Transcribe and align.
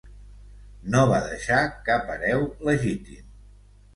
No 0.93 1.01
va 1.11 1.19
deixar 1.25 1.59
cap 1.89 2.09
hereu 2.15 2.41
legítim. 2.69 3.31